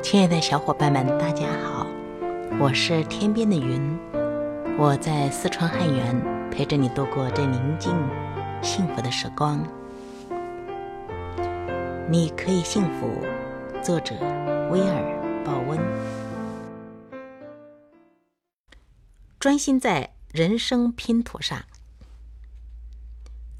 [0.00, 1.86] 亲爱的小伙伴们，大家好，
[2.60, 3.98] 我是天边的云，
[4.78, 7.92] 我在四川汉源陪着你度过这宁静、
[8.62, 9.62] 幸福的时光。
[12.08, 13.10] 你可以幸福，
[13.82, 14.14] 作者
[14.70, 15.78] 威尔·鲍温。
[19.40, 21.58] 专心在人生拼图上。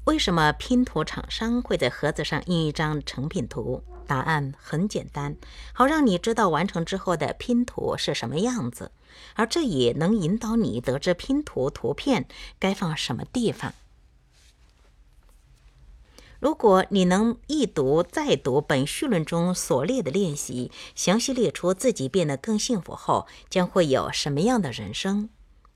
[0.09, 3.83] 为什么拼图厂商会在盒子上印一张成品图？
[4.07, 5.37] 答案很简单，
[5.71, 8.91] 好让你知道完成之后的拼图是什么样子，
[9.35, 12.27] 而这也能引导你得知拼图图片
[12.57, 13.75] 该放什么地方。
[16.39, 25.29] 如果你能一读再读本序论中所列的练习，详细列出自己变得更幸福后将会有什么样的人生。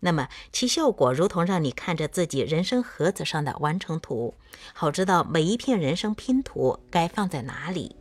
[0.06, 4.34] 那么其效果如同让你看着自己人生盒子上的完成图，
[4.74, 7.96] 好知道每一片人生拼图该放在哪里。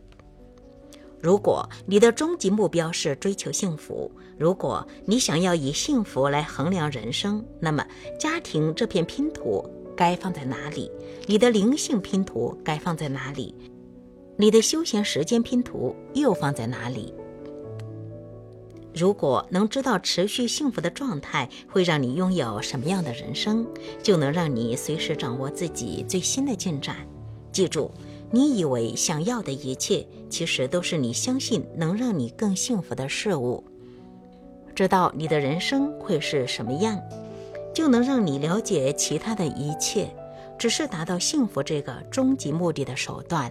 [1.20, 7.86] 如果你的终极目标是追求幸福，如果你想要以幸福来衡量人生，那么
[8.18, 9.64] 家庭这片拼图
[9.96, 10.90] 该放在哪里？
[11.26, 13.54] 你的灵性拼图该放在哪里？
[14.36, 17.14] 你的休闲时间拼图又放在哪里？
[18.94, 23.66] 如果能知道持续幸福的状态会让你拥有什么样的人生，
[24.02, 26.96] 就能让你随时掌握自己最新的进展。
[27.50, 27.90] 记住，
[28.30, 33.64] 你以为想要的一切，其实都是你相信能让你更幸福的事物。
[34.74, 37.00] 知道你的人生会是什么样，
[37.74, 40.14] 就能让你了解其他的一切，
[40.58, 43.50] 只是达到幸福这个终极目的的手段。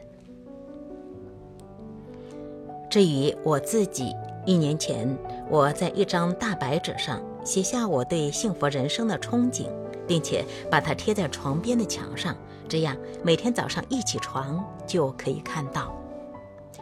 [2.92, 4.14] 至于我自己。
[4.46, 5.08] 一年前，
[5.50, 9.68] 我在一张大白纸上写下我对幸福人生的憧憬，
[10.08, 12.36] 并且把它贴在床边的墙上，
[12.68, 15.96] 这样每天早上一起床就可以看到。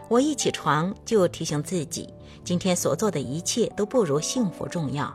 [0.08, 2.08] 我一起床就提醒自己，
[2.44, 5.14] 今天所做的一切都不如幸福重要。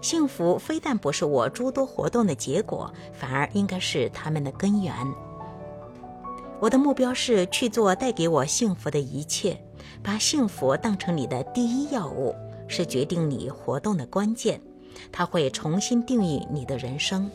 [0.00, 4.94] 幸福非但不是我诸多活动的结果，反而应该是他们的根源。
[6.60, 9.60] 我的目标是去做带给我幸福的一切。
[10.02, 12.34] 把幸福当成你的第一要务，
[12.68, 14.60] 是决定你活动的关键。
[15.12, 17.30] 它会重新定义你的人生。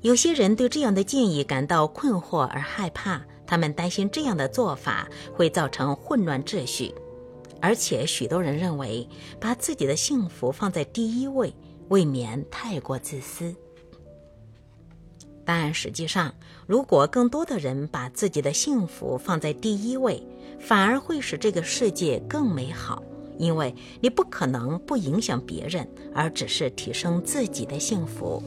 [0.00, 6.94] 有些人对这样的建议感到困惑而害怕，他们担心这样的做法会造成混乱秩序，
[7.60, 9.06] 而且许多人认为
[9.38, 11.52] 把自己的幸福放在第一位，
[11.88, 13.54] 未免太过自私。
[15.52, 16.32] 但实际上，
[16.64, 20.22] 如果更多的人把自己的幸福放在第一位，
[20.60, 23.02] 反而会使这个世界更美好。
[23.36, 28.40] 因为你不可能不影响别人，而只是提升自己的幸福。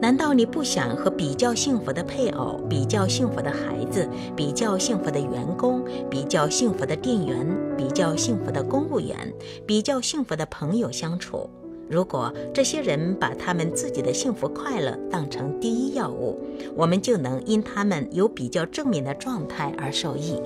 [0.00, 7.44] 难道你不想和比较幸福的配偶、比较幸福的孩子、比较幸福的员工、比较幸福的店员、
[7.76, 9.34] 比较幸福的公务员、
[9.66, 11.50] 比较幸福的朋友相处？
[11.88, 16.40] 如果这些人把他们自己的幸福快乐当成第一要务，
[16.74, 20.40] 我们就能因他们有比较正面的状态而受益。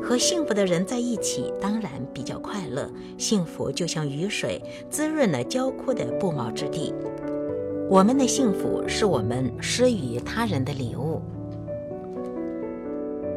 [0.00, 2.88] 和幸福的人在一起，当然比较快乐。
[3.18, 6.94] 幸福就像雨水，滋润了焦枯的不毛之地。
[7.90, 11.20] 我们的幸福是我们施予他人的礼物。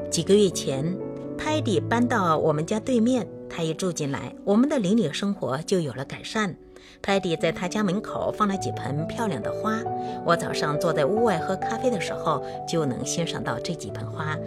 [0.09, 0.95] 几个月前，
[1.37, 3.27] 泰迪搬到我们家对面。
[3.53, 6.55] 他一住进来，我们的邻里生活就有了改善。
[7.01, 9.79] 泰迪在他家门口放了几盆漂亮的花，
[10.25, 14.37] 我早上坐在屋外喝咖啡的时候就能欣赏到这几盆花，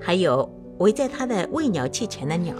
[0.00, 0.48] 还有
[0.78, 2.54] 围在他的喂鸟器前的鸟。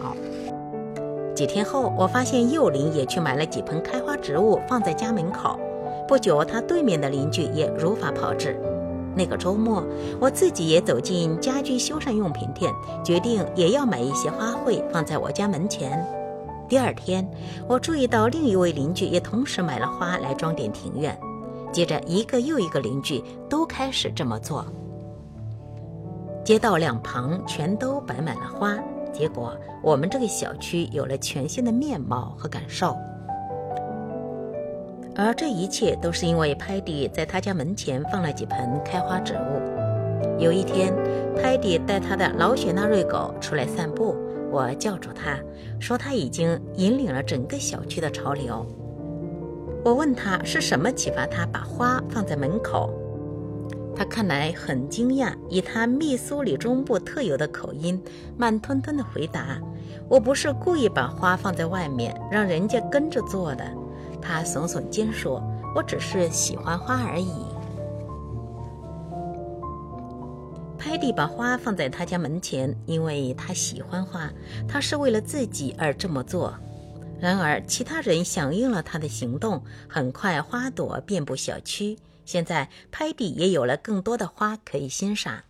[1.34, 5.60] 几天后，我发现幼林也去买了几盆开花植物放在家门口。
[6.08, 8.58] 不久，他对面的邻居也如法炮制。
[9.16, 9.82] 那个周末，
[10.20, 12.72] 我自己也走进家居修缮用品店，
[13.02, 16.06] 决定也要买一些花卉放在我家门前。
[16.68, 17.26] 第二天，
[17.66, 21.18] 我注意到另一位邻居也同时买了花来装点庭院。
[21.72, 24.66] 接着，一个又一个邻居都开始这么做。
[26.44, 28.78] 街道两旁全都摆满了花，
[29.12, 32.96] 结果我们这个小区有了全新的面貌和感受。
[35.18, 40.38] 而这一切都是因为派迪在他家门前放了几盆开花植物。
[40.38, 40.94] 有一天，
[41.34, 44.14] 派迪带他的老雪纳瑞狗出来散步，
[44.50, 45.38] 我叫住他，
[45.80, 48.66] 说他已经引领了整个小区的潮流。
[49.82, 52.90] 我问他是什么启发他把花放在门口，
[53.94, 57.98] 他看来很惊讶，以他密苏里中部特有的口音，
[58.36, 59.58] 慢吞吞地回答
[60.10, 63.64] ：“我不是故意把花放在外面，让人家跟着做的。”
[64.26, 65.40] 他耸耸肩说
[65.76, 67.30] ：“我只是喜欢花而已。”
[70.76, 74.28] 拍蒂把花放在他家门前，因为他喜欢花，
[74.66, 76.52] 他是为了自己而这么做。
[77.20, 81.96] 然而，其他人响应了他的行动，很快花朵遍布小区。
[82.24, 85.44] 现在，拍蒂也有了更多的花可以欣赏。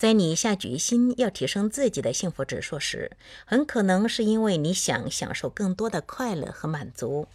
[0.00, 7.28] 在你下决心要提升自己的幸福指数时，很可能是因为你想享受更多的快乐和满足。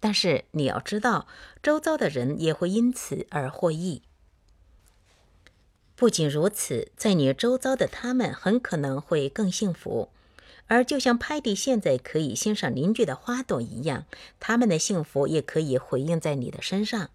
[0.00, 1.26] 但是你要知道，
[1.62, 4.00] 周遭的人也会因此而获益。
[5.94, 10.08] 不仅如此，在你周遭的他们很可能会更幸福。
[10.68, 14.06] 而就像派蒂现在可以欣赏邻居的花朵一样，
[14.40, 17.10] 他们的幸福也可以回应在你的身上，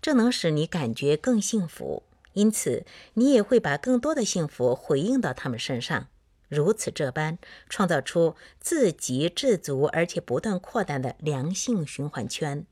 [0.00, 2.04] 这能使你感觉更幸福。
[2.32, 2.84] 因此，
[3.14, 6.08] 你也会把更多的幸福回应到他们身上，
[6.48, 7.38] 如此这般
[7.68, 12.66] 创造出自给自足而且不断扩大的良性循环圈。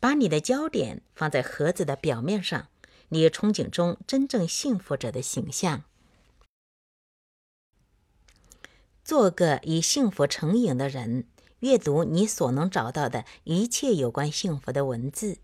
[0.00, 2.68] 把你的焦点放在盒子的表面上，
[3.10, 5.84] 你憧憬中真正幸福者的形象。
[9.04, 11.26] 做个以幸福成瘾的人，
[11.60, 15.38] 阅读你所能找到的一切有关幸福的文字。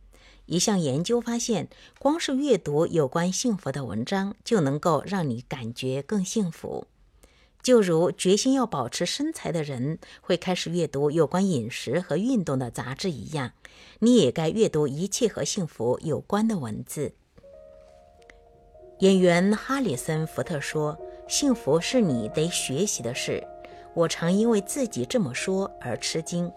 [0.49, 1.69] 一项研究发现，
[1.99, 6.87] 光是阅读有关幸福的文章，就能够让你感觉更幸福。
[7.63, 13.53] 就如决心要保持身材的人会开始阅读有关饮食和运动的杂志一样，
[13.99, 17.13] 你也该阅读一切和幸福有关的文字。
[19.01, 20.99] 演员哈里森·福特说
[21.29, 23.47] ：“幸福是你得学习的事。”
[23.95, 26.51] 我常因为自己这么说而吃惊。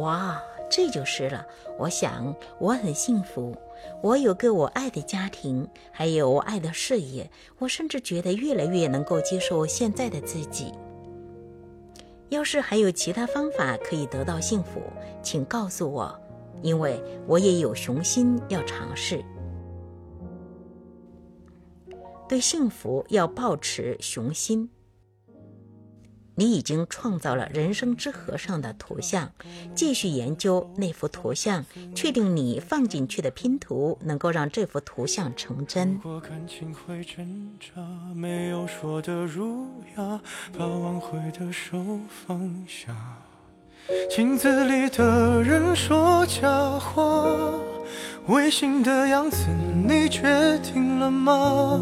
[0.00, 0.40] 哇！
[0.68, 1.46] 这就是了。
[1.78, 3.56] 我想我很幸福，
[4.02, 7.30] 我有个我爱的家庭，还有我爱的事业。
[7.58, 10.72] 我甚至觉得越来越能够接受现在的自己。
[12.28, 14.82] 要是还有其他方法可以得到幸福，
[15.22, 16.20] 请告诉我，
[16.62, 19.24] 因为我也有雄心要尝试。
[22.28, 24.68] 对幸福要保持雄心。
[26.36, 29.32] 你已经创造了人生之河上的图像，
[29.74, 35.94] 继续研究那幅图像，确定你放进去的拼图能够让这幅图像成真。
[35.94, 37.82] 如果感情会挣扎，
[38.14, 39.66] 没有说的儒
[39.96, 40.20] 雅，
[40.56, 41.78] 把挽回的手
[42.08, 42.94] 放下
[44.10, 47.24] 镜子里的人说假话，
[48.26, 49.46] 违心的样子，
[49.86, 51.80] 你决定了吗？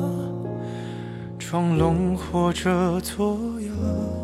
[1.39, 4.24] 装聋或者作哑。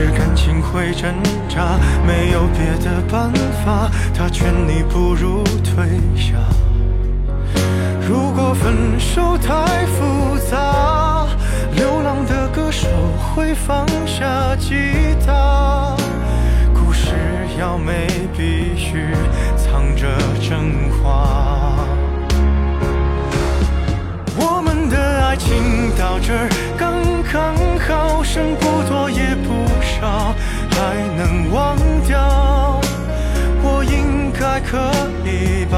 [0.00, 1.12] 是感情会挣
[1.46, 3.30] 扎，没有别的办
[3.62, 6.38] 法，他劝你不如退下。
[8.08, 11.26] 如果分手太复杂，
[11.76, 12.88] 流浪的歌手
[13.34, 14.74] 会放下吉
[15.26, 15.94] 他。
[16.72, 17.12] 故事
[17.58, 19.14] 要美，必须。
[19.54, 20.08] 藏着
[20.40, 21.49] 真话，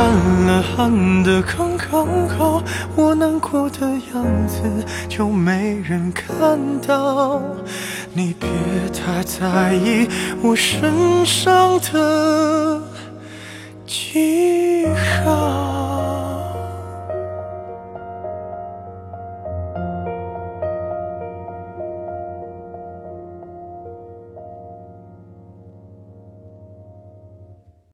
[0.00, 0.08] 看
[0.46, 2.62] 了，暗的刚刚好，
[2.96, 4.62] 我难过的样子
[5.10, 7.42] 就没人看到。
[8.14, 8.48] 你别
[8.94, 10.08] 太在意
[10.42, 12.82] 我身上的
[13.86, 14.59] 记忆。